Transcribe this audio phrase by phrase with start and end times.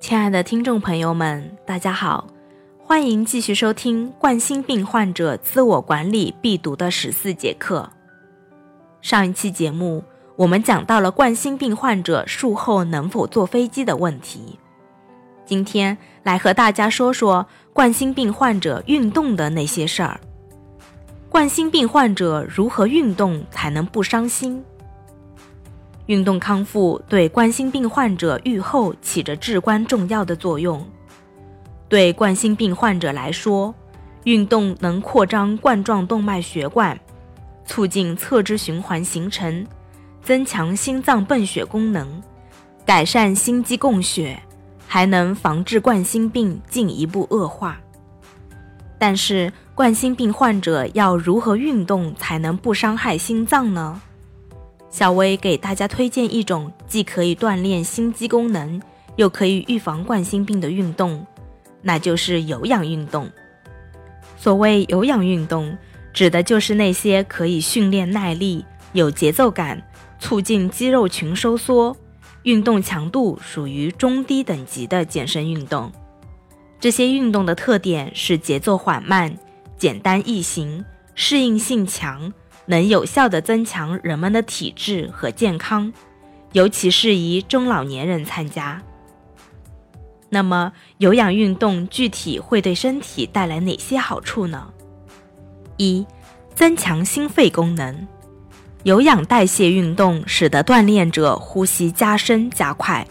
[0.00, 2.26] 亲爱的听众朋友们，大家好，
[2.82, 7.88] 欢迎继续收听冠心病患者自我管理必读的十四节课。
[9.02, 10.02] 上一期节目，
[10.36, 14.58] 我们讲到了冠心病患者术后能否坐飞机的问题。
[15.44, 20.18] 今天来和大家说说冠心病患者运动的那些事儿。
[21.28, 24.64] 冠心病患者如何运动才能不伤心？
[26.10, 30.84] 运动康复对冠心病患者愈后起着至关重要的作用。
[31.88, 33.72] 对冠心病患者来说，
[34.24, 36.98] 运动能扩张冠状动脉血管，
[37.64, 39.64] 促进侧支循环形成，
[40.20, 42.20] 增强心脏泵血功能，
[42.84, 44.36] 改善心肌供血，
[44.88, 47.78] 还能防治冠心病进一步恶化。
[48.98, 54.02] 但是，冠心病患者要如何运动才能不伤害心脏呢？
[54.90, 58.82] 小薇给大家推荐一种既可以锻炼心肌功能，
[59.16, 61.24] 又可以预防冠心病的运动，
[61.80, 63.30] 那就是有氧运动。
[64.36, 65.76] 所谓有氧运动，
[66.12, 69.80] 指的就是那些可以训练耐力、有节奏感、
[70.18, 71.96] 促进肌肉群收缩、
[72.42, 75.92] 运动强度属于中低等级的健身运动。
[76.80, 79.36] 这些运动的特点是节奏缓慢、
[79.76, 80.84] 简单易行、
[81.14, 82.32] 适应性强。
[82.70, 85.92] 能有效地增强人们的体质和健康，
[86.52, 88.80] 尤其适宜中老年人参加。
[90.28, 94.68] 那么，有氧运动具体会对身体带来哪些好处呢？
[95.78, 96.06] 一、
[96.54, 98.06] 增强心肺功能。
[98.84, 103.04] 有氧代谢运动使得锻炼者呼吸加深加快，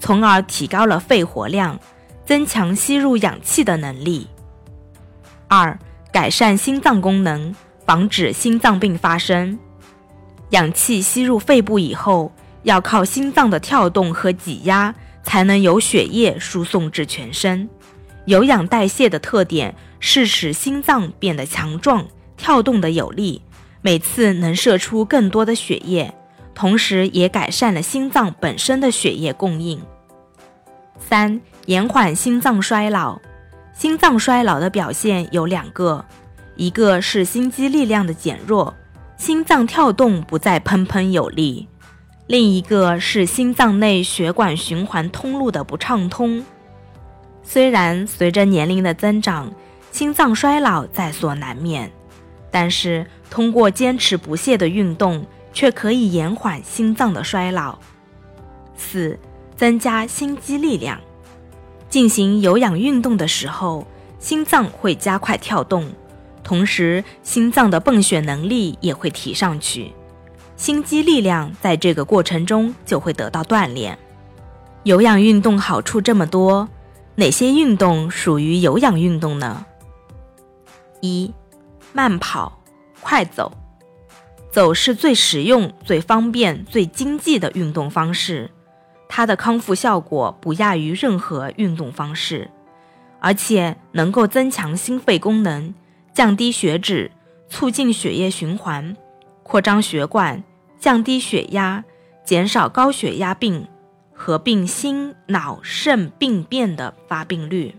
[0.00, 1.78] 从而提高了肺活量，
[2.26, 4.26] 增强吸入氧气的能力。
[5.46, 5.78] 二、
[6.12, 7.54] 改善心脏功能。
[7.84, 9.58] 防止心脏病发生。
[10.50, 12.32] 氧气吸入肺部以后，
[12.62, 17.68] 要靠心脏的跳动和挤压，才能有血液输送至全身。
[18.26, 23.42] 有氧代谢的特点是使心脏变得强壮，跳动的有力，
[23.82, 26.14] 每次能射出更多的血液，
[26.54, 29.80] 同时也改善了心脏本身的血液供应。
[30.98, 33.20] 三、延缓心脏衰老。
[33.74, 36.04] 心脏衰老的表现有两个。
[36.56, 38.74] 一个是心肌力量的减弱，
[39.16, 41.66] 心脏跳动不再砰砰有力；
[42.26, 46.44] 另一个是心脏内血管循环通路的不畅通。
[47.42, 49.52] 虽然随着年龄的增长，
[49.90, 51.90] 心脏衰老在所难免，
[52.50, 57.78] 但是通过坚持不懈的运动，却可以延缓心脏的衰老。
[58.76, 59.18] 四、
[59.56, 61.00] 增加心肌力量。
[61.88, 63.86] 进行有氧运动的时候，
[64.18, 65.88] 心脏会加快跳动。
[66.44, 69.92] 同时，心脏的泵血能力也会提上去，
[70.56, 73.98] 心肌力量在这个过程中就会得到锻炼。
[74.82, 76.68] 有氧运动好处这么多，
[77.14, 79.64] 哪些运动属于有氧运动呢？
[81.00, 81.32] 一、
[81.94, 82.60] 慢跑、
[83.00, 83.50] 快走。
[84.50, 88.50] 走是最实用、最方便、最经济的运动方式，
[89.08, 92.48] 它的康复效果不亚于任何运动方式，
[93.18, 95.74] 而且能够增强心肺功能。
[96.14, 97.10] 降低血脂，
[97.48, 98.96] 促进血液循环，
[99.42, 100.44] 扩张血管，
[100.78, 101.84] 降低血压，
[102.24, 103.66] 减少高血压病
[104.12, 107.74] 合并心脑肾病变的发病率。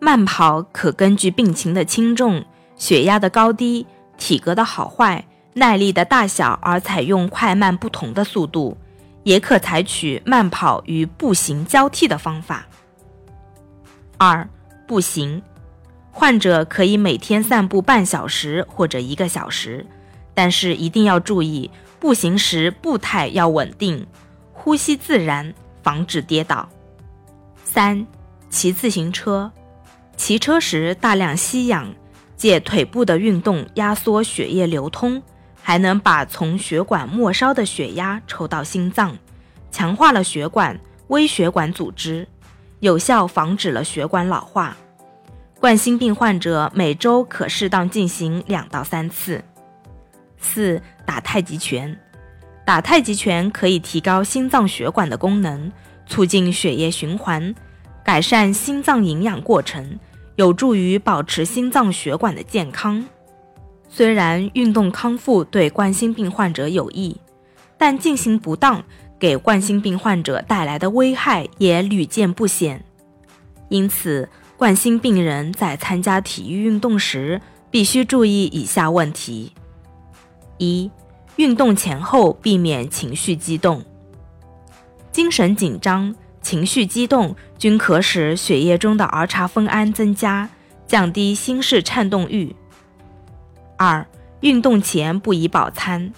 [0.00, 3.86] 慢跑可根据病情的轻重、血压的高低、
[4.18, 5.24] 体格的好坏、
[5.54, 8.76] 耐力的大小而采用快慢不同的速度，
[9.22, 12.66] 也可采取慢跑与步行交替的方法。
[14.18, 14.48] 二、
[14.88, 15.40] 步行。
[16.12, 19.86] 患者可以每天散步半小时或者一个小时，
[20.34, 24.06] 但是一定要注意，步行时步态要稳定，
[24.52, 26.68] 呼吸自然，防止跌倒。
[27.64, 28.06] 三、
[28.50, 29.50] 骑自行车，
[30.16, 31.94] 骑车时大量吸氧，
[32.36, 35.22] 借腿部的运动压缩血液流通，
[35.62, 39.16] 还能把从血管末梢的血压抽到心脏，
[39.70, 42.26] 强化了血管微血管组织，
[42.80, 44.76] 有效防止了血管老化。
[45.60, 49.44] 冠心病患者每周可适当进行两到三次。
[50.38, 51.94] 四、打太极拳，
[52.64, 55.70] 打太极拳可以提高心脏血管的功能，
[56.06, 57.54] 促进血液循环，
[58.02, 59.98] 改善心脏营养过程，
[60.36, 63.04] 有助于保持心脏血管的健康。
[63.86, 67.20] 虽然运动康复对冠心病患者有益，
[67.76, 68.82] 但进行不当
[69.18, 72.82] 给冠心病患者带来的危害也屡见不鲜，
[73.68, 74.26] 因此。
[74.60, 77.40] 冠心病人在参加体育运动时，
[77.70, 79.52] 必须注意以下问题：
[80.58, 80.90] 一、
[81.36, 83.82] 运动前后避免情绪激动。
[85.10, 90.50] 精神紧张、情绪激动，均可使血液中的儿茶酚胺增加，
[90.86, 92.54] 降低心室颤动欲。
[93.78, 94.06] 二、
[94.40, 96.12] 运动前不宜饱餐，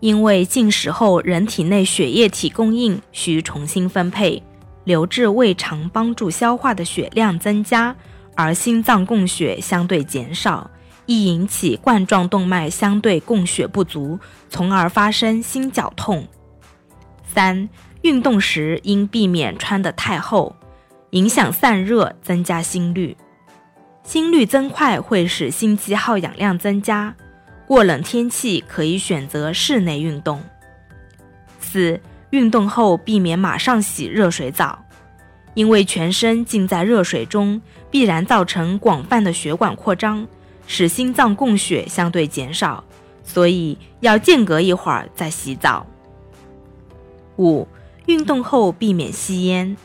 [0.00, 4.42] 因为进食后人体内血液体供应需重新分配，
[4.84, 7.96] 流至胃肠帮助消化的血量增加，
[8.34, 10.70] 而心脏供血相对减少。
[11.06, 16.26] 易引起冠状动脉相对供血不足，从而发生心绞痛。
[17.26, 17.68] 三、
[18.00, 20.56] 运动时应避免穿得太厚，
[21.10, 23.16] 影响散热，增加心率。
[24.02, 27.14] 心率增快会使心肌耗氧量增加，
[27.66, 30.42] 过冷天气可以选择室内运动。
[31.60, 32.00] 四、
[32.34, 34.84] 运动后避免马上洗热水澡，
[35.54, 40.26] 因为全身浸在热水中，必然造成广泛的血管扩张。
[40.66, 42.82] 使心脏供血相对减少，
[43.22, 45.86] 所以要间隔一会儿再洗澡。
[47.36, 47.68] 五、
[48.06, 49.76] 运动后避免吸烟。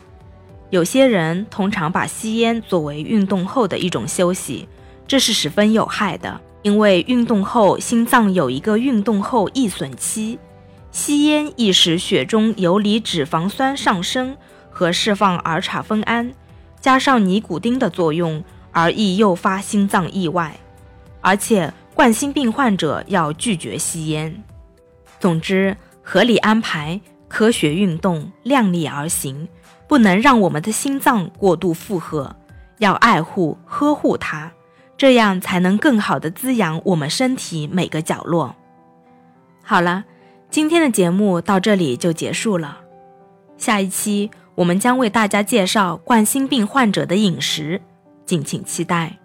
[0.70, 4.66] 有些人通常把吸烟作为运动后的一种休息，
[5.06, 6.40] 这是十分有害的。
[6.62, 10.36] 因为运动后心脏有一个运动后易损期，
[10.92, 14.36] 吸烟易使血中游离脂肪酸上升
[14.70, 16.32] 和释放儿茶酚胺，
[16.80, 18.42] 加上尼古丁的作用，
[18.72, 20.56] 而易诱发心脏意外。
[21.20, 24.42] 而且，冠心病患者要拒绝吸烟。
[25.18, 29.46] 总之，合理安排、科学运动、量力而行，
[29.86, 32.34] 不能让我们的心脏过度负荷。
[32.78, 34.50] 要爱护、呵护它，
[34.96, 38.56] 这样才能更好的滋养我们身体每个角落。
[39.62, 40.04] 好了，
[40.50, 42.80] 今天的节目到这里就结束了。
[43.56, 47.80] 下一期我们将为大家介绍冠心病患者的饮食，
[48.26, 49.16] 敬请期待。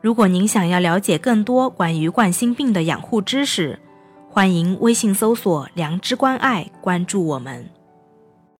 [0.00, 3.78] 如果您想要了解更多关于冠心病的养护知识，
[4.30, 7.68] 欢迎微信搜索“良知关爱”，关注我们。